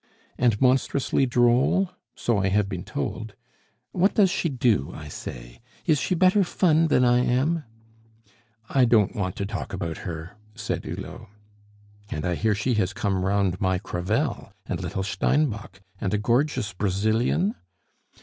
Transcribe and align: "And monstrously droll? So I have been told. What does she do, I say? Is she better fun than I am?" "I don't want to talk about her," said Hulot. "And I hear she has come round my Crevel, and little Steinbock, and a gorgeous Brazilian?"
"And 0.35 0.59
monstrously 0.59 1.27
droll? 1.27 1.91
So 2.15 2.39
I 2.39 2.47
have 2.47 2.67
been 2.67 2.83
told. 2.83 3.35
What 3.91 4.15
does 4.15 4.31
she 4.31 4.49
do, 4.49 4.91
I 4.95 5.07
say? 5.09 5.61
Is 5.85 5.99
she 6.01 6.15
better 6.15 6.43
fun 6.43 6.87
than 6.87 7.05
I 7.05 7.19
am?" 7.19 7.65
"I 8.67 8.85
don't 8.85 9.15
want 9.15 9.35
to 9.35 9.45
talk 9.45 9.73
about 9.73 9.97
her," 9.97 10.31
said 10.55 10.85
Hulot. 10.85 11.27
"And 12.09 12.25
I 12.25 12.33
hear 12.33 12.55
she 12.55 12.73
has 12.73 12.93
come 12.93 13.23
round 13.23 13.61
my 13.61 13.77
Crevel, 13.77 14.51
and 14.65 14.81
little 14.81 15.03
Steinbock, 15.03 15.81
and 15.99 16.15
a 16.15 16.17
gorgeous 16.17 16.73
Brazilian?" 16.73 17.53